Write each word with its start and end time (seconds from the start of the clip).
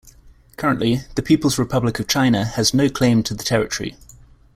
Currently, 0.57 1.01
the 1.13 1.21
People's 1.21 1.59
Republic 1.59 1.99
of 1.99 2.07
China 2.07 2.43
has 2.43 2.73
no 2.73 2.89
claim 2.89 3.21
to 3.21 3.35
the 3.35 3.43
territory. 3.43 3.95